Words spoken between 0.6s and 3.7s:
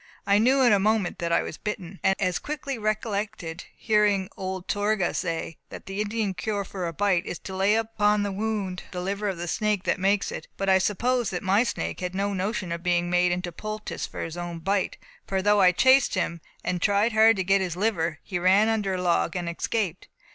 in a moment that I was bitten, and as quickly recollected